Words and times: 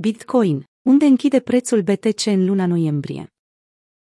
Bitcoin, 0.00 0.64
unde 0.82 1.04
închide 1.04 1.40
prețul 1.40 1.82
BTC 1.82 2.26
în 2.26 2.44
luna 2.44 2.66
noiembrie. 2.66 3.32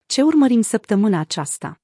Ce 0.05 0.21
urmărim 0.21 0.61
săptămâna 0.61 1.19
aceasta? 1.19 1.81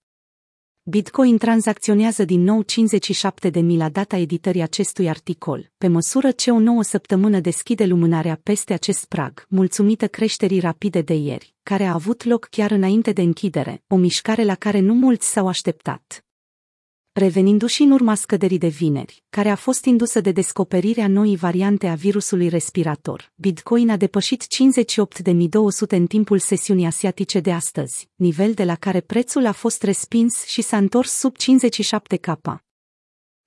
Bitcoin 0.83 1.37
tranzacționează 1.37 2.25
din 2.25 2.43
nou 2.43 2.61
57 2.61 3.49
de 3.49 3.59
mii 3.59 3.77
la 3.77 3.89
data 3.89 4.17
editării 4.17 4.61
acestui 4.61 5.09
articol, 5.09 5.71
pe 5.77 5.87
măsură 5.87 6.31
ce 6.31 6.51
o 6.51 6.59
nouă 6.59 6.83
săptămână 6.83 7.39
deschide 7.39 7.85
lumânarea 7.85 8.39
peste 8.43 8.73
acest 8.73 9.05
prag, 9.05 9.45
mulțumită 9.49 10.07
creșterii 10.07 10.59
rapide 10.59 11.01
de 11.01 11.13
ieri, 11.13 11.55
care 11.63 11.83
a 11.83 11.93
avut 11.93 12.23
loc 12.23 12.47
chiar 12.51 12.71
înainte 12.71 13.11
de 13.11 13.21
închidere, 13.21 13.83
o 13.87 13.95
mișcare 13.95 14.43
la 14.43 14.55
care 14.55 14.79
nu 14.79 14.93
mulți 14.93 15.31
s-au 15.31 15.47
așteptat 15.47 16.26
revenindu-și 17.17 17.81
în 17.81 17.91
urma 17.91 18.15
scăderii 18.15 18.57
de 18.57 18.67
vineri, 18.67 19.23
care 19.29 19.49
a 19.49 19.55
fost 19.55 19.85
indusă 19.85 20.21
de 20.21 20.31
descoperirea 20.31 21.07
noii 21.07 21.35
variante 21.35 21.87
a 21.87 21.93
virusului 21.93 22.47
respirator. 22.47 23.31
Bitcoin 23.35 23.89
a 23.89 23.97
depășit 23.97 24.43
58.200 24.43 25.89
în 25.89 26.07
timpul 26.07 26.39
sesiunii 26.39 26.85
asiatice 26.85 27.39
de 27.39 27.51
astăzi, 27.51 28.09
nivel 28.15 28.53
de 28.53 28.63
la 28.63 28.75
care 28.75 29.01
prețul 29.01 29.45
a 29.45 29.51
fost 29.51 29.83
respins 29.83 30.45
și 30.45 30.61
s-a 30.61 30.77
întors 30.77 31.11
sub 31.11 31.35
57k. 31.37 32.55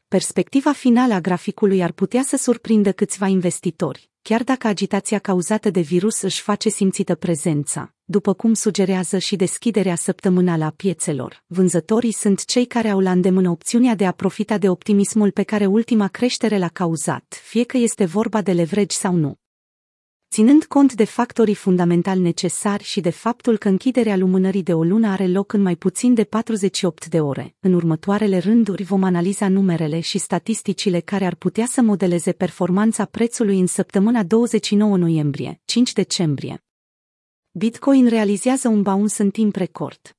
Perspectiva 0.08 0.72
finală 0.72 1.14
a 1.14 1.20
graficului 1.20 1.82
ar 1.82 1.92
putea 1.92 2.22
să 2.22 2.36
surprindă 2.36 2.92
câțiva 2.92 3.26
investitori, 3.26 4.09
chiar 4.22 4.42
dacă 4.42 4.66
agitația 4.66 5.18
cauzată 5.18 5.70
de 5.70 5.80
virus 5.80 6.20
își 6.20 6.40
face 6.40 6.68
simțită 6.68 7.14
prezența, 7.14 7.94
după 8.04 8.32
cum 8.32 8.54
sugerează 8.54 9.18
și 9.18 9.36
deschiderea 9.36 9.94
săptămânală 9.94 10.64
a 10.64 10.70
piețelor. 10.70 11.42
Vânzătorii 11.46 12.12
sunt 12.12 12.44
cei 12.44 12.66
care 12.66 12.88
au 12.88 13.00
la 13.00 13.10
îndemână 13.10 13.50
opțiunea 13.50 13.94
de 13.94 14.06
a 14.06 14.12
profita 14.12 14.58
de 14.58 14.68
optimismul 14.68 15.30
pe 15.30 15.42
care 15.42 15.66
ultima 15.66 16.08
creștere 16.08 16.58
l-a 16.58 16.68
cauzat, 16.68 17.40
fie 17.42 17.64
că 17.64 17.76
este 17.76 18.04
vorba 18.04 18.42
de 18.42 18.52
leverage 18.52 18.96
sau 18.96 19.14
nu 19.14 19.39
ținând 20.30 20.64
cont 20.64 20.94
de 20.94 21.04
factorii 21.04 21.54
fundamentali 21.54 22.20
necesari 22.20 22.84
și 22.84 23.00
de 23.00 23.10
faptul 23.10 23.58
că 23.58 23.68
închiderea 23.68 24.16
lumânării 24.16 24.62
de 24.62 24.74
o 24.74 24.82
lună 24.82 25.08
are 25.08 25.26
loc 25.26 25.52
în 25.52 25.62
mai 25.62 25.76
puțin 25.76 26.14
de 26.14 26.24
48 26.24 27.06
de 27.06 27.20
ore. 27.20 27.56
În 27.60 27.72
următoarele 27.72 28.38
rânduri 28.38 28.82
vom 28.82 29.02
analiza 29.02 29.48
numerele 29.48 30.00
și 30.00 30.18
statisticile 30.18 31.00
care 31.00 31.24
ar 31.24 31.34
putea 31.34 31.66
să 31.66 31.82
modeleze 31.82 32.32
performanța 32.32 33.04
prețului 33.04 33.60
în 33.60 33.66
săptămâna 33.66 34.22
29 34.22 34.96
noiembrie, 34.96 35.60
5 35.64 35.92
decembrie. 35.92 36.64
Bitcoin 37.50 38.08
realizează 38.08 38.68
un 38.68 38.82
bounce 38.82 39.22
în 39.22 39.30
timp 39.30 39.56
record. 39.56 40.16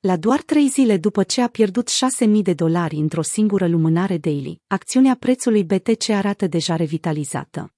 La 0.00 0.16
doar 0.16 0.42
trei 0.42 0.68
zile 0.68 0.96
după 0.96 1.22
ce 1.22 1.40
a 1.42 1.48
pierdut 1.48 1.90
6.000 1.90 2.28
de 2.42 2.54
dolari 2.54 2.96
într-o 2.96 3.22
singură 3.22 3.68
lumânare 3.68 4.18
daily, 4.18 4.60
acțiunea 4.66 5.16
prețului 5.20 5.64
BTC 5.64 6.08
arată 6.08 6.46
deja 6.46 6.76
revitalizată. 6.76 7.75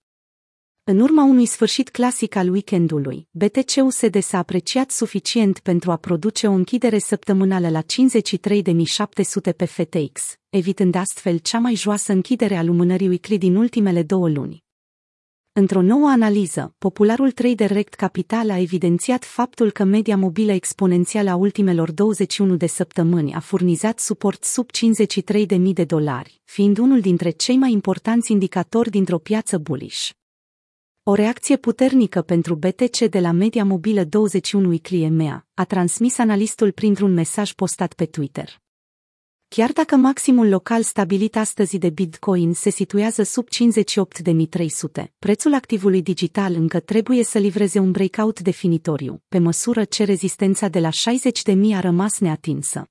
În 0.90 1.00
urma 1.00 1.24
unui 1.24 1.46
sfârșit 1.46 1.88
clasic 1.88 2.36
al 2.36 2.50
weekendului, 2.50 3.28
BTC-USD 3.30 4.22
s-a 4.22 4.38
apreciat 4.38 4.90
suficient 4.90 5.58
pentru 5.58 5.90
a 5.90 5.96
produce 5.96 6.46
o 6.46 6.52
închidere 6.52 6.98
săptămânală 6.98 7.68
la 7.68 7.82
53.700 7.82 9.56
pe 9.56 9.64
FTX, 9.64 10.22
evitând 10.48 10.94
astfel 10.94 11.38
cea 11.38 11.58
mai 11.58 11.74
joasă 11.74 12.12
închidere 12.12 12.56
a 12.56 12.62
lumânării 12.62 13.08
weekly 13.08 13.38
din 13.38 13.56
ultimele 13.56 14.02
două 14.02 14.28
luni. 14.28 14.64
Într-o 15.52 15.82
nouă 15.82 16.08
analiză, 16.08 16.74
popularul 16.78 17.30
trader 17.30 17.70
Rect 17.70 17.94
Capital 17.94 18.50
a 18.50 18.58
evidențiat 18.58 19.24
faptul 19.24 19.70
că 19.70 19.84
media 19.84 20.16
mobilă 20.16 20.52
exponențială 20.52 21.30
a 21.30 21.36
ultimelor 21.36 21.90
21 21.90 22.56
de 22.56 22.66
săptămâni 22.66 23.34
a 23.34 23.40
furnizat 23.40 23.98
suport 23.98 24.44
sub 24.44 24.68
53.000 24.70 25.58
de 25.72 25.84
dolari, 25.84 26.40
fiind 26.44 26.78
unul 26.78 27.00
dintre 27.00 27.30
cei 27.30 27.56
mai 27.56 27.72
importanți 27.72 28.32
indicatori 28.32 28.90
dintr-o 28.90 29.18
piață 29.18 29.58
bullish. 29.58 30.10
O 31.10 31.14
reacție 31.14 31.56
puternică 31.56 32.22
pentru 32.22 32.54
BTC 32.54 32.98
de 32.98 33.20
la 33.20 33.30
media 33.30 33.64
mobilă 33.64 34.04
21 34.04 34.68
Weekly 34.68 35.02
EMEA, 35.02 35.46
a 35.54 35.64
transmis 35.64 36.18
analistul 36.18 36.72
printr-un 36.72 37.12
mesaj 37.12 37.52
postat 37.52 37.92
pe 37.92 38.04
Twitter. 38.04 38.60
Chiar 39.48 39.72
dacă 39.72 39.96
maximul 39.96 40.48
local 40.48 40.82
stabilit 40.82 41.36
astăzi 41.36 41.78
de 41.78 41.90
Bitcoin 41.90 42.52
se 42.52 42.70
situează 42.70 43.22
sub 43.22 43.46
58.300, 45.00 45.04
prețul 45.18 45.54
activului 45.54 46.02
digital 46.02 46.54
încă 46.54 46.80
trebuie 46.80 47.24
să 47.24 47.38
livreze 47.38 47.78
un 47.78 47.90
breakout 47.90 48.40
definitoriu, 48.40 49.22
pe 49.28 49.38
măsură 49.38 49.84
ce 49.84 50.04
rezistența 50.04 50.68
de 50.68 50.78
la 50.78 50.90
60.000 50.90 51.54
a 51.74 51.80
rămas 51.80 52.18
neatinsă. 52.18 52.90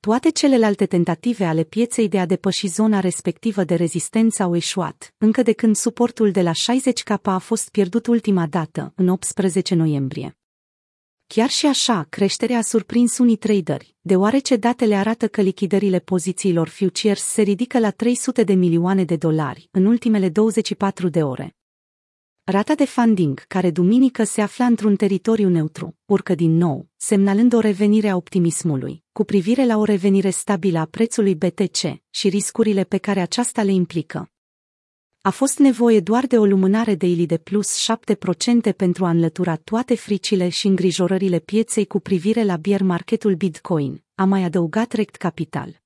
Toate 0.00 0.30
celelalte 0.30 0.86
tentative 0.86 1.44
ale 1.44 1.64
pieței 1.64 2.08
de 2.08 2.18
a 2.18 2.26
depăși 2.26 2.66
zona 2.66 3.00
respectivă 3.00 3.64
de 3.64 3.74
rezistență 3.74 4.42
au 4.42 4.56
eșuat, 4.56 5.14
încă 5.18 5.42
de 5.42 5.52
când 5.52 5.76
suportul 5.76 6.30
de 6.30 6.42
la 6.42 6.50
60K 6.52 7.22
a 7.22 7.38
fost 7.38 7.70
pierdut 7.70 8.06
ultima 8.06 8.46
dată, 8.46 8.92
în 8.96 9.08
18 9.08 9.74
noiembrie. 9.74 10.38
Chiar 11.26 11.48
și 11.48 11.66
așa, 11.66 12.06
creșterea 12.08 12.58
a 12.58 12.62
surprins 12.62 13.18
unii 13.18 13.36
traderi, 13.36 13.96
deoarece 14.00 14.56
datele 14.56 14.94
arată 14.94 15.28
că 15.28 15.40
lichidările 15.40 15.98
pozițiilor 15.98 16.68
futures 16.68 17.22
se 17.22 17.42
ridică 17.42 17.78
la 17.78 17.90
300 17.90 18.44
de 18.44 18.54
milioane 18.54 19.04
de 19.04 19.16
dolari 19.16 19.68
în 19.70 19.84
ultimele 19.84 20.28
24 20.28 21.08
de 21.08 21.22
ore. 21.22 21.54
Rata 22.44 22.74
de 22.74 22.84
funding, 22.84 23.44
care 23.46 23.70
duminică 23.70 24.24
se 24.24 24.40
afla 24.40 24.64
într-un 24.64 24.96
teritoriu 24.96 25.48
neutru, 25.48 25.96
urcă 26.04 26.34
din 26.34 26.56
nou, 26.56 26.88
semnalând 26.96 27.52
o 27.52 27.60
revenire 27.60 28.08
a 28.08 28.16
optimismului, 28.16 29.04
cu 29.12 29.24
privire 29.24 29.66
la 29.66 29.76
o 29.76 29.84
revenire 29.84 30.30
stabilă 30.30 30.78
a 30.78 30.84
prețului 30.84 31.34
BTC 31.34 31.76
și 32.10 32.28
riscurile 32.28 32.84
pe 32.84 32.98
care 32.98 33.20
aceasta 33.20 33.62
le 33.62 33.72
implică. 33.72 34.30
A 35.20 35.30
fost 35.30 35.58
nevoie 35.58 36.00
doar 36.00 36.26
de 36.26 36.38
o 36.38 36.44
lumânare 36.44 36.94
daily 36.94 37.26
de 37.26 37.38
plus 37.38 37.86
7% 38.70 38.76
pentru 38.76 39.04
a 39.04 39.10
înlătura 39.10 39.56
toate 39.56 39.94
fricile 39.94 40.48
și 40.48 40.66
îngrijorările 40.66 41.38
pieței 41.38 41.86
cu 41.86 42.00
privire 42.00 42.44
la 42.44 42.56
bier 42.56 42.82
marketul 42.82 43.34
Bitcoin, 43.34 44.04
a 44.14 44.24
mai 44.24 44.42
adăugat 44.42 44.92
Rect 44.92 45.16
Capital. 45.16 45.79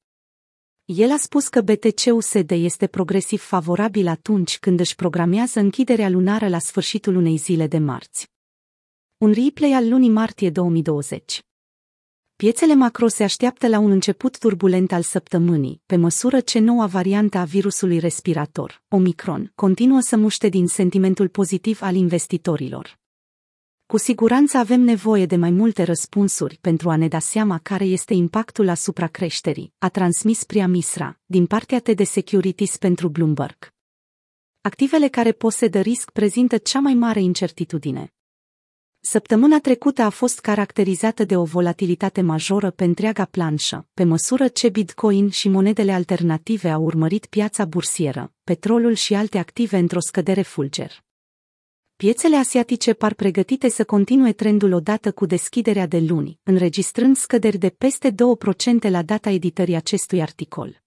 El 0.84 1.11
a 1.11 1.17
spus 1.17 1.49
că 1.49 1.61
BTC-USD 1.61 2.50
este 2.50 2.87
progresiv 2.87 3.41
favorabil 3.41 4.06
atunci 4.06 4.59
când 4.59 4.81
își 4.81 4.95
programează 4.95 5.61
închiderea 5.61 6.09
lunară 6.09 6.49
la 6.49 6.59
sfârșitul 6.59 7.17
unei 7.17 7.37
zile 7.37 7.67
de 7.67 7.78
marți. 7.78 8.31
Un 9.17 9.33
replay 9.33 9.72
al 9.72 9.89
lunii 9.89 10.11
martie 10.11 10.50
2020 10.50 11.41
Piețele 12.37 12.75
macro 12.75 13.09
se 13.09 13.22
așteaptă 13.22 13.69
la 13.69 13.78
un 13.78 13.91
început 13.91 14.39
turbulent 14.39 14.93
al 14.93 15.03
săptămânii, 15.03 15.83
pe 15.87 15.97
măsură 15.97 16.41
ce 16.41 16.59
noua 16.59 16.87
variantă 16.87 17.39
a 17.39 17.45
virusului 17.45 17.99
respirator, 17.99 18.83
Omicron, 18.89 19.53
continuă 19.55 20.01
să 20.01 20.16
muște 20.16 20.49
din 20.49 20.66
sentimentul 20.66 21.28
pozitiv 21.28 21.83
al 21.83 21.95
investitorilor. 21.95 23.03
Cu 23.87 23.97
siguranță 23.97 24.56
avem 24.56 24.81
nevoie 24.81 25.27
de 25.27 25.37
mai 25.37 25.50
multe 25.50 25.83
răspunsuri 25.83 26.59
pentru 26.61 26.91
a 26.91 26.97
ne 26.97 27.09
da 27.09 27.19
seama 27.19 27.59
care 27.62 27.84
este 27.84 28.15
impactul 28.15 28.69
asupra 28.69 29.06
creșterii, 29.06 29.72
a 29.78 29.89
transmis 29.89 30.45
Priya 30.45 30.67
Misra, 30.67 31.19
din 31.25 31.47
partea 31.47 31.81
TD 31.81 32.06
Securities 32.06 32.77
pentru 32.77 33.09
Bloomberg. 33.09 33.72
Activele 34.61 35.09
care 35.09 35.33
posedă 35.33 35.81
risc 35.81 36.11
prezintă 36.11 36.56
cea 36.56 36.81
mai 36.81 36.95
mare 36.95 37.21
incertitudine. 37.21 38.15
Săptămâna 39.00 39.61
trecută 39.61 40.03
a 40.03 40.11
fost 40.11 40.41
caracterizată 40.41 41.25
de 41.25 41.37
o 41.37 41.45
volatilitate 41.45 42.21
majoră 42.21 42.71
pe 42.71 42.84
întreaga 42.84 43.25
planșă, 43.25 43.89
pe 43.95 44.05
măsură 44.05 44.49
ce 44.49 44.69
Bitcoin 44.69 45.31
și 45.31 45.49
monedele 45.49 45.93
alternative 45.93 46.71
au 46.71 46.83
urmărit 46.83 47.27
piața 47.27 47.65
bursieră, 47.65 48.33
petrolul 48.45 48.95
și 48.95 49.15
alte 49.15 49.39
active 49.39 49.78
într-o 49.78 50.01
scădere 50.01 50.43
fulger. 50.43 51.03
Piețele 51.97 52.37
asiatice 52.37 52.93
par 52.93 53.15
pregătite 53.15 53.69
să 53.69 53.84
continue 53.84 54.32
trendul 54.32 54.72
odată 54.72 55.12
cu 55.12 55.27
deschiderea 55.27 55.87
de 55.87 55.99
luni, 55.99 56.38
înregistrând 56.43 57.16
scăderi 57.16 57.59
de 57.59 57.69
peste 57.69 58.10
2% 58.10 58.15
la 58.91 59.03
data 59.03 59.31
editării 59.31 59.75
acestui 59.75 60.21
articol. 60.21 60.83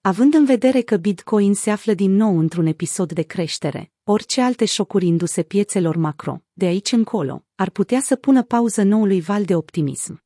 Având 0.00 0.34
în 0.34 0.44
vedere 0.44 0.80
că 0.80 0.96
Bitcoin 0.96 1.54
se 1.54 1.70
află 1.70 1.94
din 1.94 2.14
nou 2.14 2.38
într-un 2.38 2.66
episod 2.66 3.12
de 3.12 3.22
creștere, 3.22 3.92
orice 4.04 4.40
alte 4.40 4.64
șocuri 4.64 5.06
induse 5.06 5.42
piețelor 5.42 5.96
macro, 5.96 6.42
de 6.52 6.64
aici 6.64 6.92
încolo, 6.92 7.44
ar 7.54 7.70
putea 7.70 8.00
să 8.00 8.16
pună 8.16 8.42
pauză 8.42 8.82
noului 8.82 9.20
val 9.20 9.44
de 9.44 9.54
optimism. 9.54 10.23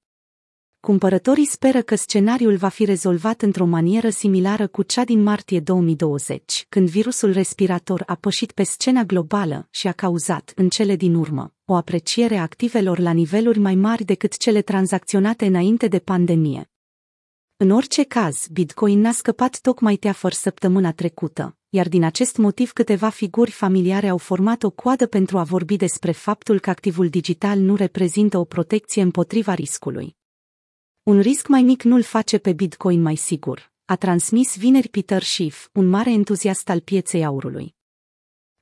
Cumpărătorii 0.80 1.46
speră 1.46 1.82
că 1.82 1.94
scenariul 1.94 2.56
va 2.56 2.68
fi 2.68 2.84
rezolvat 2.84 3.42
într-o 3.42 3.64
manieră 3.64 4.08
similară 4.08 4.66
cu 4.66 4.82
cea 4.82 5.04
din 5.04 5.22
martie 5.22 5.60
2020, 5.60 6.66
când 6.68 6.88
virusul 6.88 7.32
respirator 7.32 8.02
a 8.06 8.14
pășit 8.14 8.52
pe 8.52 8.62
scena 8.62 9.02
globală 9.02 9.68
și 9.70 9.86
a 9.86 9.92
cauzat, 9.92 10.52
în 10.54 10.68
cele 10.68 10.96
din 10.96 11.14
urmă, 11.14 11.54
o 11.64 11.74
apreciere 11.74 12.36
a 12.36 12.42
activelor 12.42 12.98
la 12.98 13.10
niveluri 13.10 13.58
mai 13.58 13.74
mari 13.74 14.04
decât 14.04 14.36
cele 14.36 14.62
tranzacționate 14.62 15.46
înainte 15.46 15.88
de 15.88 15.98
pandemie. 15.98 16.70
În 17.56 17.70
orice 17.70 18.02
caz, 18.02 18.46
Bitcoin 18.52 19.00
n-a 19.00 19.12
scăpat 19.12 19.58
tocmai 19.60 19.96
teafăr 19.96 20.32
săptămâna 20.32 20.92
trecută, 20.92 21.56
iar 21.68 21.88
din 21.88 22.04
acest 22.04 22.36
motiv 22.36 22.72
câteva 22.72 23.08
figuri 23.08 23.50
familiare 23.50 24.08
au 24.08 24.18
format 24.18 24.62
o 24.62 24.70
coadă 24.70 25.06
pentru 25.06 25.38
a 25.38 25.42
vorbi 25.42 25.76
despre 25.76 26.12
faptul 26.12 26.60
că 26.60 26.70
activul 26.70 27.08
digital 27.08 27.58
nu 27.58 27.74
reprezintă 27.74 28.38
o 28.38 28.44
protecție 28.44 29.02
împotriva 29.02 29.54
riscului. 29.54 30.17
Un 31.08 31.20
risc 31.20 31.46
mai 31.46 31.62
mic 31.62 31.82
nu-l 31.82 32.02
face 32.02 32.38
pe 32.38 32.52
Bitcoin 32.52 33.02
mai 33.02 33.16
sigur, 33.16 33.72
a 33.84 33.96
transmis 33.96 34.56
vineri 34.56 34.88
Peter 34.88 35.22
Schiff, 35.22 35.68
un 35.72 35.88
mare 35.88 36.10
entuziast 36.10 36.68
al 36.68 36.80
pieței 36.80 37.24
aurului. 37.24 37.74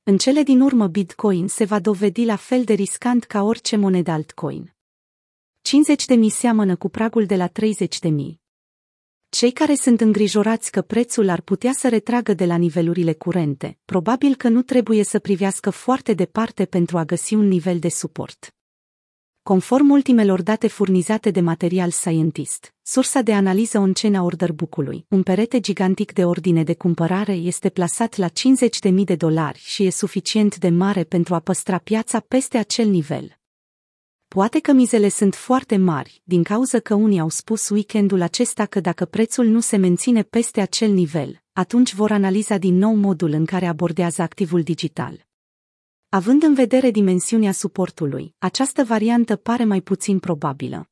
În 0.03 0.17
cele 0.17 0.43
din 0.43 0.61
urmă 0.61 0.87
Bitcoin 0.87 1.47
se 1.47 1.65
va 1.65 1.79
dovedi 1.79 2.25
la 2.25 2.35
fel 2.35 2.63
de 2.63 2.73
riscant 2.73 3.23
ca 3.23 3.43
orice 3.43 3.75
monedă 3.75 4.11
altcoin. 4.11 4.75
50 5.61 6.05
de 6.05 6.13
mii 6.13 6.29
seamănă 6.29 6.75
cu 6.75 6.89
pragul 6.89 7.25
de 7.25 7.35
la 7.35 7.47
30 7.47 7.99
de 7.99 8.09
mii. 8.09 8.41
Cei 9.29 9.51
care 9.51 9.75
sunt 9.75 10.01
îngrijorați 10.01 10.71
că 10.71 10.81
prețul 10.81 11.29
ar 11.29 11.41
putea 11.41 11.73
să 11.73 11.89
retragă 11.89 12.33
de 12.33 12.45
la 12.45 12.55
nivelurile 12.55 13.13
curente, 13.13 13.77
probabil 13.85 14.35
că 14.35 14.47
nu 14.47 14.61
trebuie 14.61 15.03
să 15.03 15.19
privească 15.19 15.69
foarte 15.69 16.13
departe 16.13 16.65
pentru 16.65 16.97
a 16.97 17.05
găsi 17.05 17.33
un 17.33 17.47
nivel 17.47 17.79
de 17.79 17.89
suport. 17.89 18.56
Conform 19.47 19.89
ultimelor 19.89 20.41
date 20.41 20.67
furnizate 20.67 21.31
de 21.31 21.39
Material 21.41 21.89
Scientist, 21.89 22.73
sursa 22.81 23.21
de 23.21 23.33
analiză 23.33 23.79
on-chain 23.79 24.15
a 24.15 24.23
order 24.23 24.51
book-ului, 24.51 25.05
un 25.07 25.23
perete 25.23 25.59
gigantic 25.59 26.13
de 26.13 26.25
ordine 26.25 26.63
de 26.63 26.73
cumpărare 26.73 27.31
este 27.33 27.69
plasat 27.69 28.15
la 28.15 28.27
50.000 28.27 28.93
de 29.03 29.15
dolari 29.15 29.59
și 29.63 29.85
e 29.85 29.89
suficient 29.89 30.57
de 30.57 30.69
mare 30.69 31.03
pentru 31.03 31.35
a 31.35 31.39
păstra 31.39 31.77
piața 31.77 32.19
peste 32.19 32.57
acel 32.57 32.87
nivel. 32.87 33.37
Poate 34.27 34.59
că 34.59 34.71
mizele 34.71 35.09
sunt 35.09 35.35
foarte 35.35 35.77
mari, 35.77 36.21
din 36.23 36.43
cauza 36.43 36.79
că 36.79 36.93
unii 36.93 37.19
au 37.19 37.29
spus 37.29 37.69
weekendul 37.69 38.21
acesta 38.21 38.65
că 38.65 38.79
dacă 38.79 39.05
prețul 39.05 39.45
nu 39.45 39.59
se 39.59 39.77
menține 39.77 40.23
peste 40.23 40.61
acel 40.61 40.91
nivel, 40.91 41.41
atunci 41.53 41.93
vor 41.93 42.11
analiza 42.11 42.57
din 42.57 42.77
nou 42.77 42.95
modul 42.95 43.31
în 43.31 43.45
care 43.45 43.65
abordează 43.65 44.21
activul 44.21 44.61
digital. 44.61 45.26
Având 46.09 46.43
în 46.43 46.53
vedere 46.53 46.91
dimensiunea 46.91 47.51
suportului, 47.51 48.35
această 48.37 48.83
variantă 48.83 49.35
pare 49.35 49.63
mai 49.63 49.81
puțin 49.81 50.19
probabilă. 50.19 50.89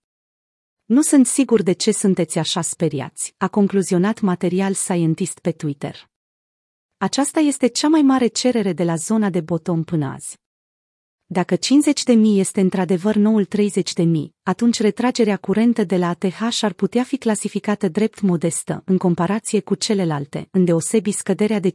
Nu 0.85 1.01
sunt 1.01 1.27
sigur 1.27 1.61
de 1.61 1.71
ce 1.71 1.91
sunteți 1.91 2.37
așa 2.37 2.61
speriați, 2.61 3.33
a 3.37 3.47
concluzionat 3.47 4.19
Material 4.19 4.73
Scientist 4.73 5.39
pe 5.39 5.51
Twitter. 5.51 6.09
Aceasta 6.97 7.39
este 7.39 7.67
cea 7.67 7.87
mai 7.87 8.01
mare 8.01 8.27
cerere 8.27 8.73
de 8.73 8.83
la 8.83 8.95
zona 8.95 9.29
de 9.29 9.41
bottom 9.41 9.83
până 9.83 10.05
azi. 10.05 10.37
Dacă 11.25 11.55
50.000 11.55 11.59
este 12.23 12.61
într-adevăr 12.61 13.15
noul 13.15 13.47
30.000, 13.47 14.05
atunci 14.43 14.79
retragerea 14.79 15.37
curentă 15.37 15.83
de 15.83 15.97
la 15.97 16.07
ATH 16.09 16.59
ar 16.61 16.73
putea 16.73 17.03
fi 17.03 17.17
clasificată 17.17 17.87
drept 17.87 18.21
modestă 18.21 18.81
în 18.85 18.97
comparație 18.97 19.59
cu 19.59 19.75
celelalte, 19.75 20.47
îndeosebi 20.51 21.11
scăderea 21.11 21.59
de 21.59 21.71
50% 21.71 21.73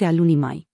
a 0.00 0.10
lunii 0.10 0.36
mai. 0.36 0.67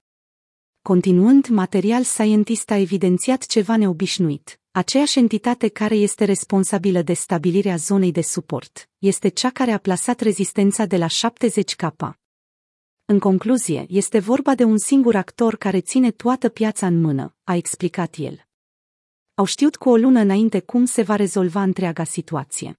Continuând, 0.86 1.46
Material 1.46 2.02
Scientist 2.02 2.70
a 2.70 2.76
evidențiat 2.76 3.46
ceva 3.46 3.76
neobișnuit. 3.76 4.60
Aceeași 4.70 5.18
entitate 5.18 5.68
care 5.68 5.94
este 5.94 6.24
responsabilă 6.24 7.02
de 7.02 7.12
stabilirea 7.12 7.76
zonei 7.76 8.12
de 8.12 8.20
suport 8.20 8.90
este 8.98 9.28
cea 9.28 9.50
care 9.50 9.70
a 9.70 9.78
plasat 9.78 10.20
rezistența 10.20 10.84
de 10.84 10.96
la 10.96 11.06
70K. 11.06 12.10
În 13.04 13.18
concluzie, 13.18 13.86
este 13.88 14.18
vorba 14.18 14.54
de 14.54 14.64
un 14.64 14.78
singur 14.78 15.14
actor 15.14 15.56
care 15.56 15.80
ține 15.80 16.10
toată 16.10 16.48
piața 16.48 16.86
în 16.86 17.00
mână, 17.00 17.36
a 17.44 17.54
explicat 17.54 18.14
el. 18.18 18.46
Au 19.34 19.44
știut 19.44 19.76
cu 19.76 19.88
o 19.88 19.96
lună 19.96 20.20
înainte 20.20 20.60
cum 20.60 20.84
se 20.84 21.02
va 21.02 21.16
rezolva 21.16 21.62
întreaga 21.62 22.04
situație. 22.04 22.78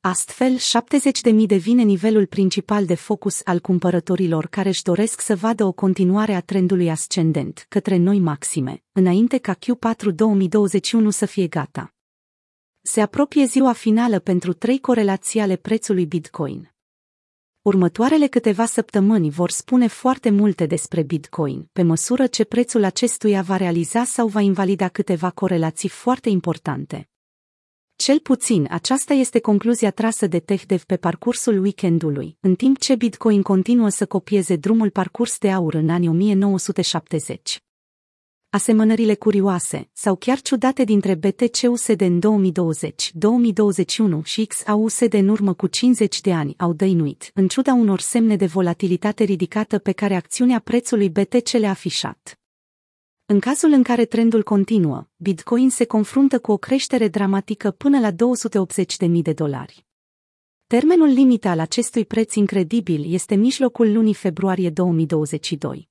Astfel, 0.00 0.56
70.000 0.56 1.46
devine 1.46 1.82
nivelul 1.82 2.26
principal 2.26 2.86
de 2.86 2.94
focus 2.94 3.40
al 3.44 3.60
cumpărătorilor 3.60 4.46
care 4.46 4.68
își 4.68 4.82
doresc 4.82 5.20
să 5.20 5.36
vadă 5.36 5.64
o 5.64 5.72
continuare 5.72 6.34
a 6.34 6.40
trendului 6.40 6.90
ascendent 6.90 7.66
către 7.68 7.96
noi 7.96 8.18
maxime, 8.18 8.82
înainte 8.92 9.38
ca 9.38 9.54
Q4 9.54 10.14
2021 10.14 11.10
să 11.10 11.26
fie 11.26 11.46
gata. 11.46 11.94
Se 12.80 13.00
apropie 13.00 13.44
ziua 13.44 13.72
finală 13.72 14.18
pentru 14.18 14.52
trei 14.52 14.80
corelații 14.80 15.40
ale 15.40 15.56
prețului 15.56 16.06
Bitcoin. 16.06 16.72
Următoarele 17.62 18.26
câteva 18.26 18.64
săptămâni 18.64 19.30
vor 19.30 19.50
spune 19.50 19.86
foarte 19.86 20.30
multe 20.30 20.66
despre 20.66 21.02
Bitcoin, 21.02 21.68
pe 21.72 21.82
măsură 21.82 22.26
ce 22.26 22.44
prețul 22.44 22.84
acestuia 22.84 23.42
va 23.42 23.56
realiza 23.56 24.04
sau 24.04 24.28
va 24.28 24.40
invalida 24.40 24.88
câteva 24.88 25.30
corelații 25.30 25.88
foarte 25.88 26.28
importante. 26.28 27.08
Cel 28.04 28.18
puțin 28.18 28.66
aceasta 28.70 29.14
este 29.14 29.40
concluzia 29.40 29.90
trasă 29.90 30.26
de 30.26 30.38
TechDev 30.38 30.84
pe 30.84 30.96
parcursul 30.96 31.62
weekendului, 31.62 32.36
în 32.40 32.54
timp 32.54 32.78
ce 32.78 32.94
Bitcoin 32.94 33.42
continuă 33.42 33.88
să 33.88 34.06
copieze 34.06 34.56
drumul 34.56 34.90
parcurs 34.90 35.38
de 35.38 35.50
aur 35.50 35.74
în 35.74 35.88
anii 35.88 36.08
1970. 36.08 37.62
Asemănările 38.50 39.14
curioase 39.14 39.88
sau 39.92 40.16
chiar 40.16 40.40
ciudate 40.40 40.84
dintre 40.84 41.14
BTC-USD 41.14 42.00
în 42.00 42.18
2020, 42.18 43.10
2021 43.14 44.22
și 44.22 44.44
XAUSD 44.44 45.12
în 45.14 45.28
urmă 45.28 45.54
cu 45.54 45.66
50 45.66 46.20
de 46.20 46.32
ani 46.32 46.54
au 46.58 46.72
dăinuit, 46.72 47.30
în 47.34 47.48
ciuda 47.48 47.72
unor 47.72 48.00
semne 48.00 48.36
de 48.36 48.46
volatilitate 48.46 49.24
ridicată 49.24 49.78
pe 49.78 49.92
care 49.92 50.14
acțiunea 50.14 50.58
prețului 50.58 51.08
BTC 51.08 51.50
le-a 51.50 51.70
afișat. 51.70 52.38
În 53.30 53.40
cazul 53.40 53.72
în 53.72 53.82
care 53.82 54.04
trendul 54.04 54.42
continuă, 54.42 55.08
Bitcoin 55.16 55.70
se 55.70 55.84
confruntă 55.84 56.38
cu 56.38 56.52
o 56.52 56.56
creștere 56.56 57.08
dramatică 57.08 57.70
până 57.70 57.98
la 57.98 58.10
280.000 58.10 59.22
de 59.22 59.32
dolari. 59.32 59.86
Termenul 60.66 61.06
limită 61.06 61.48
al 61.48 61.58
acestui 61.58 62.04
preț 62.04 62.34
incredibil 62.34 63.12
este 63.12 63.34
mijlocul 63.34 63.92
lunii 63.92 64.14
februarie 64.14 64.70
2022. 64.70 65.88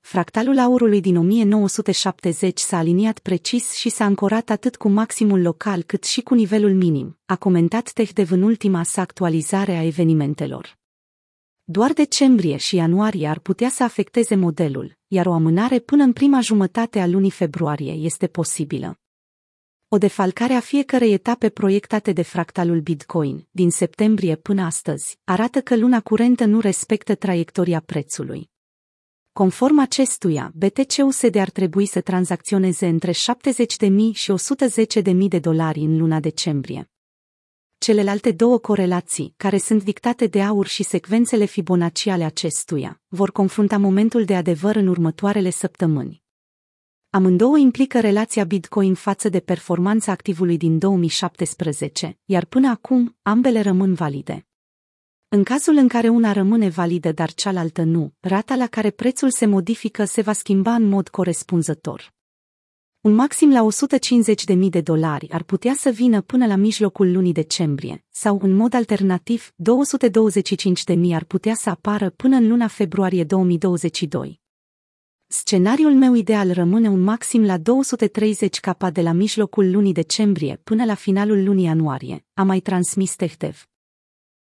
Fractalul 0.00 0.58
aurului 0.58 1.00
din 1.00 1.16
1970 1.16 2.58
s-a 2.58 2.76
aliniat 2.76 3.18
precis 3.18 3.72
și 3.72 3.88
s-a 3.88 4.04
ancorat 4.04 4.50
atât 4.50 4.76
cu 4.76 4.88
maximul 4.88 5.40
local 5.40 5.82
cât 5.82 6.04
și 6.04 6.20
cu 6.20 6.34
nivelul 6.34 6.74
minim, 6.74 7.18
a 7.26 7.36
comentat 7.36 7.92
TechDev 7.92 8.30
în 8.30 8.42
ultima 8.42 8.82
sa 8.82 9.00
actualizare 9.00 9.72
a 9.72 9.84
evenimentelor. 9.84 10.81
Doar 11.64 11.92
decembrie 11.92 12.56
și 12.56 12.76
ianuarie 12.76 13.28
ar 13.28 13.38
putea 13.38 13.68
să 13.68 13.82
afecteze 13.82 14.34
modelul, 14.34 14.98
iar 15.06 15.26
o 15.26 15.32
amânare 15.32 15.78
până 15.78 16.02
în 16.02 16.12
prima 16.12 16.40
jumătate 16.40 17.00
a 17.00 17.06
lunii 17.06 17.30
februarie 17.30 17.92
este 17.92 18.26
posibilă. 18.26 19.00
O 19.88 19.98
defalcare 19.98 20.52
a 20.52 20.60
fiecărei 20.60 21.12
etape 21.12 21.48
proiectate 21.48 22.12
de 22.12 22.22
fractalul 22.22 22.80
Bitcoin, 22.80 23.46
din 23.50 23.70
septembrie 23.70 24.36
până 24.36 24.62
astăzi, 24.62 25.18
arată 25.24 25.60
că 25.60 25.76
luna 25.76 26.00
curentă 26.00 26.44
nu 26.44 26.60
respectă 26.60 27.14
traiectoria 27.14 27.80
prețului. 27.80 28.50
Conform 29.32 29.78
acestuia, 29.78 30.52
BTC-USD 30.54 31.36
ar 31.36 31.50
trebui 31.50 31.86
să 31.86 32.00
tranzacționeze 32.00 32.86
între 32.86 33.12
70.000 33.12 33.16
și 34.12 34.32
110.000 35.04 35.28
de 35.28 35.38
dolari 35.38 35.80
în 35.80 35.96
luna 35.96 36.20
decembrie. 36.20 36.90
Celelalte 37.82 38.32
două 38.32 38.58
corelații, 38.58 39.34
care 39.36 39.58
sunt 39.58 39.84
dictate 39.84 40.26
de 40.26 40.42
aur 40.42 40.66
și 40.66 40.82
secvențele 40.82 41.44
Fibonacci 41.44 42.06
ale 42.06 42.24
acestuia, 42.24 43.00
vor 43.08 43.32
confrunta 43.32 43.78
momentul 43.78 44.24
de 44.24 44.36
adevăr 44.36 44.76
în 44.76 44.86
următoarele 44.86 45.50
săptămâni. 45.50 46.22
Amândouă 47.10 47.58
implică 47.58 48.00
relația 48.00 48.44
Bitcoin 48.44 48.94
față 48.94 49.28
de 49.28 49.40
performanța 49.40 50.12
activului 50.12 50.56
din 50.56 50.78
2017, 50.78 52.18
iar 52.24 52.44
până 52.44 52.68
acum, 52.68 53.16
ambele 53.22 53.60
rămân 53.60 53.94
valide. 53.94 54.46
În 55.28 55.42
cazul 55.42 55.76
în 55.76 55.88
care 55.88 56.08
una 56.08 56.32
rămâne 56.32 56.68
validă, 56.68 57.12
dar 57.12 57.32
cealaltă 57.32 57.82
nu, 57.82 58.12
rata 58.20 58.54
la 58.54 58.66
care 58.66 58.90
prețul 58.90 59.30
se 59.30 59.46
modifică 59.46 60.04
se 60.04 60.20
va 60.20 60.32
schimba 60.32 60.74
în 60.74 60.88
mod 60.88 61.08
corespunzător. 61.08 62.14
Un 63.02 63.14
maxim 63.14 63.52
la 63.52 63.66
150.000 64.56 64.68
de 64.70 64.80
dolari 64.80 65.30
ar 65.30 65.42
putea 65.42 65.74
să 65.74 65.90
vină 65.90 66.20
până 66.20 66.46
la 66.46 66.56
mijlocul 66.56 67.12
lunii 67.12 67.32
decembrie, 67.32 68.04
sau, 68.10 68.38
în 68.42 68.52
mod 68.52 68.74
alternativ, 68.74 69.50
225.000 69.50 71.14
ar 71.14 71.24
putea 71.24 71.54
să 71.54 71.70
apară 71.70 72.10
până 72.10 72.36
în 72.36 72.48
luna 72.48 72.66
februarie 72.66 73.24
2022. 73.24 74.40
Scenariul 75.26 75.92
meu 75.92 76.14
ideal 76.14 76.52
rămâne 76.52 76.88
un 76.88 77.00
maxim 77.00 77.44
la 77.44 77.58
230 77.58 78.60
capa 78.60 78.90
de 78.90 79.02
la 79.02 79.12
mijlocul 79.12 79.70
lunii 79.70 79.92
decembrie 79.92 80.60
până 80.64 80.84
la 80.84 80.94
finalul 80.94 81.44
lunii 81.44 81.64
ianuarie, 81.64 82.24
a 82.34 82.42
mai 82.42 82.60
transmis 82.60 83.16
Tehtev. 83.16 83.68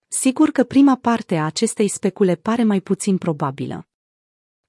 Sigur 0.08 0.50
că 0.50 0.64
prima 0.64 0.96
parte 0.96 1.36
a 1.36 1.44
acestei 1.44 1.88
specule 1.88 2.34
pare 2.34 2.64
mai 2.64 2.80
puțin 2.80 3.18
probabilă. 3.18 3.88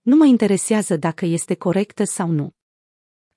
Nu 0.01 0.15
mă 0.15 0.25
interesează 0.25 0.98
dacă 0.98 1.25
este 1.25 1.56
corectă 1.56 2.04
sau 2.04 2.32
nu. 2.32 2.54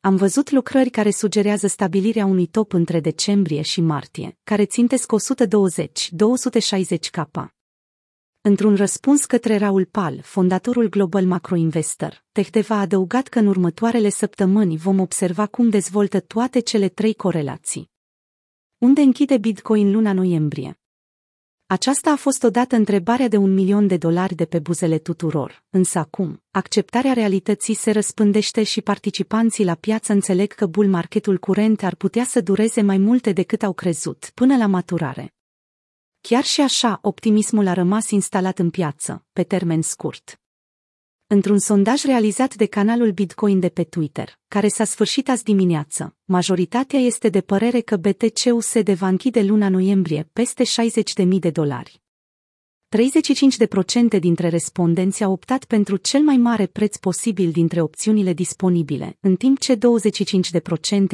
Am 0.00 0.16
văzut 0.16 0.50
lucrări 0.50 0.90
care 0.90 1.10
sugerează 1.10 1.66
stabilirea 1.66 2.24
unui 2.24 2.46
top 2.46 2.72
între 2.72 3.00
decembrie 3.00 3.62
și 3.62 3.80
martie, 3.80 4.38
care 4.44 4.64
țintesc 4.64 5.12
120-260 6.96 7.10
capa. 7.10 7.54
Într-un 8.40 8.76
răspuns 8.76 9.24
către 9.24 9.56
Raul 9.56 9.84
Pal, 9.84 10.20
fondatorul 10.22 10.88
Global 10.88 11.24
Macro 11.24 11.56
Investor, 11.56 12.24
Tehdeva 12.32 12.74
a 12.74 12.80
adăugat 12.80 13.28
că 13.28 13.38
în 13.38 13.46
următoarele 13.46 14.08
săptămâni 14.08 14.76
vom 14.76 15.00
observa 15.00 15.46
cum 15.46 15.68
dezvoltă 15.68 16.20
toate 16.20 16.60
cele 16.60 16.88
trei 16.88 17.14
corelații. 17.14 17.90
Unde 18.78 19.00
închide 19.00 19.38
Bitcoin 19.38 19.92
luna 19.92 20.12
noiembrie? 20.12 20.80
Aceasta 21.70 22.10
a 22.10 22.16
fost 22.16 22.42
odată 22.42 22.76
întrebarea 22.76 23.28
de 23.28 23.36
un 23.36 23.54
milion 23.54 23.86
de 23.86 23.96
dolari 23.96 24.34
de 24.34 24.44
pe 24.44 24.58
buzele 24.58 24.98
tuturor, 24.98 25.64
însă 25.70 25.98
acum, 25.98 26.42
acceptarea 26.50 27.12
realității 27.12 27.74
se 27.74 27.90
răspândește 27.90 28.62
și 28.62 28.82
participanții 28.82 29.64
la 29.64 29.74
piață 29.74 30.12
înțeleg 30.12 30.52
că 30.52 30.66
bull 30.66 30.88
marketul 30.88 31.38
curent 31.38 31.82
ar 31.82 31.94
putea 31.94 32.24
să 32.24 32.40
dureze 32.40 32.82
mai 32.82 32.98
multe 32.98 33.32
decât 33.32 33.62
au 33.62 33.72
crezut, 33.72 34.30
până 34.34 34.56
la 34.56 34.66
maturare. 34.66 35.34
Chiar 36.20 36.44
și 36.44 36.60
așa, 36.60 36.98
optimismul 37.02 37.66
a 37.66 37.72
rămas 37.72 38.10
instalat 38.10 38.58
în 38.58 38.70
piață, 38.70 39.24
pe 39.32 39.42
termen 39.42 39.82
scurt. 39.82 40.40
Într-un 41.30 41.58
sondaj 41.58 42.02
realizat 42.02 42.54
de 42.54 42.66
canalul 42.66 43.10
Bitcoin 43.10 43.60
de 43.60 43.68
pe 43.68 43.84
Twitter, 43.84 44.38
care 44.48 44.68
s-a 44.68 44.84
sfârșit 44.84 45.28
azi 45.28 45.44
dimineață, 45.44 46.16
majoritatea 46.24 46.98
este 46.98 47.28
de 47.28 47.40
părere 47.40 47.80
că 47.80 47.96
BTC-USD 47.96 48.88
va 48.88 49.08
închide 49.08 49.42
luna 49.42 49.68
noiembrie 49.68 50.28
peste 50.32 50.64
60.000 50.64 51.28
de 51.28 51.50
dolari. 51.50 52.02
35% 54.16 54.18
dintre 54.18 54.48
respondenți 54.48 55.24
au 55.24 55.32
optat 55.32 55.64
pentru 55.64 55.96
cel 55.96 56.20
mai 56.20 56.36
mare 56.36 56.66
preț 56.66 56.96
posibil 56.96 57.50
dintre 57.50 57.80
opțiunile 57.80 58.32
disponibile, 58.32 59.16
în 59.20 59.36
timp 59.36 59.58
ce 59.58 59.76
25% 59.76 59.80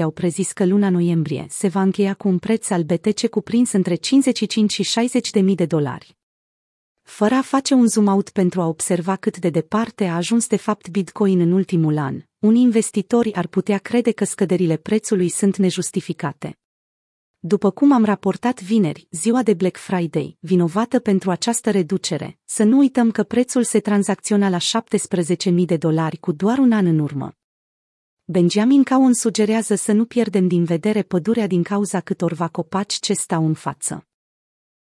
au 0.03 0.11
prezis 0.11 0.53
că 0.53 0.67
luna 0.67 0.91
noiembrie 0.91 1.47
se 1.49 1.69
va 1.69 1.83
încheia 1.83 2.15
cu 2.15 2.29
un 2.29 2.39
preț 2.39 2.71
al 2.71 2.83
BTC 2.83 3.27
cuprins 3.27 3.73
între 3.73 3.95
55 3.95 4.73
și 4.73 4.83
60 4.83 5.31
de 5.31 5.41
mii 5.41 5.57
de 5.57 5.67
dolari. 5.67 6.17
Fără 7.05 7.35
a 7.35 7.43
face 7.43 7.75
un 7.75 7.87
zoom 7.87 8.07
out 8.07 8.31
pentru 8.31 8.61
a 8.61 8.67
observa 8.67 9.17
cât 9.17 9.39
de 9.39 9.51
departe 9.51 10.05
a 10.05 10.17
ajuns 10.17 10.47
de 10.47 10.57
fapt 10.57 10.89
Bitcoin 10.89 11.41
în 11.41 11.53
ultimul 11.53 11.99
an, 11.99 12.23
unii 12.39 12.63
investitori 12.63 13.35
ar 13.35 13.47
putea 13.47 13.79
crede 13.79 14.13
că 14.13 14.25
scăderile 14.25 14.77
prețului 14.77 15.29
sunt 15.29 15.57
nejustificate. 15.57 16.59
După 17.39 17.71
cum 17.71 17.93
am 17.93 18.05
raportat 18.05 18.63
vineri, 18.63 19.07
ziua 19.11 19.43
de 19.43 19.55
Black 19.55 19.77
Friday, 19.77 20.37
vinovată 20.41 20.99
pentru 20.99 21.31
această 21.31 21.71
reducere, 21.71 22.39
să 22.45 22.63
nu 22.63 22.79
uităm 22.79 23.11
că 23.11 23.23
prețul 23.23 23.65
se 23.65 23.81
tranzacționa 23.81 24.49
la 24.49 24.59
17.000 24.59 25.55
de 25.65 25.77
dolari 25.77 26.17
cu 26.17 26.33
doar 26.33 26.59
un 26.59 26.73
an 26.73 26.87
în 26.87 26.99
urmă. 26.99 27.33
Benjamin 28.25 28.85
Cowan 28.85 29.15
sugerează 29.15 29.75
să 29.75 29.93
nu 29.93 30.05
pierdem 30.05 30.49
din 30.49 30.65
vedere 30.65 31.03
pădurea 31.03 31.47
din 31.47 31.63
cauza 31.63 32.01
câtorva 32.01 32.49
copaci 32.49 32.95
ce 32.95 33.13
stau 33.13 33.47
în 33.47 33.55
față. 33.55 34.07